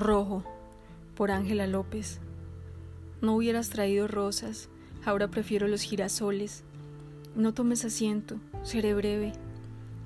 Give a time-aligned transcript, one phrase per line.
[0.00, 0.42] Rojo,
[1.14, 2.20] por Ángela López.
[3.20, 4.70] No hubieras traído rosas,
[5.04, 6.64] ahora prefiero los girasoles.
[7.36, 9.32] No tomes asiento, seré breve.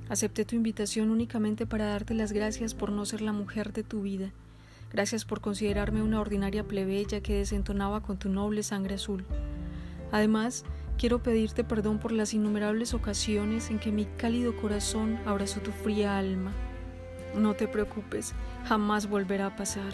[0.08, 4.02] Acepté tu invitación únicamente para darte las gracias por no ser la mujer de tu
[4.02, 4.32] vida.
[4.92, 9.24] Gracias por considerarme una ordinaria plebeya que desentonaba con tu noble sangre azul.
[10.10, 10.64] Además,
[10.98, 16.18] quiero pedirte perdón por las innumerables ocasiones en que mi cálido corazón abrazó tu fría
[16.18, 16.52] alma.
[17.36, 18.32] No te preocupes,
[18.66, 19.92] jamás volverá a pasar.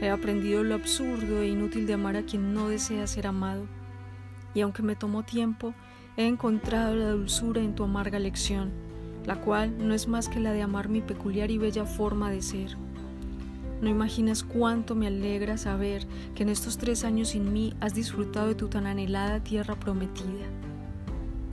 [0.00, 3.66] He aprendido lo absurdo e inútil de amar a quien no desea ser amado.
[4.54, 5.74] Y aunque me tomó tiempo,
[6.16, 8.70] he encontrado la dulzura en tu amarga lección,
[9.26, 12.42] la cual no es más que la de amar mi peculiar y bella forma de
[12.42, 12.76] ser.
[13.80, 18.48] No imaginas cuánto me alegra saber que en estos tres años sin mí has disfrutado
[18.48, 20.46] de tu tan anhelada tierra prometida.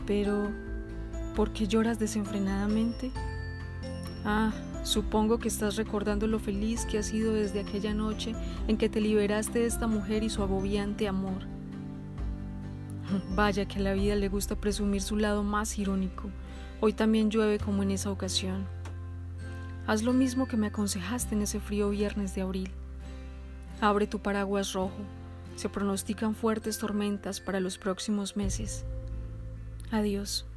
[0.05, 0.49] Pero,
[1.35, 3.11] ¿por qué lloras desenfrenadamente?
[4.23, 4.51] Ah,
[4.83, 8.33] Supongo que estás recordando lo feliz que has sido desde aquella noche
[8.67, 11.43] en que te liberaste de esta mujer y su agobiante amor.
[13.35, 16.31] Vaya que a la vida le gusta presumir su lado más irónico.
[16.79, 18.65] Hoy también llueve como en esa ocasión.
[19.85, 22.71] Haz lo mismo que me aconsejaste en ese frío viernes de abril.
[23.81, 25.03] Abre tu paraguas rojo.
[25.55, 28.83] Se pronostican fuertes tormentas para los próximos meses.
[29.91, 30.50] Adiós.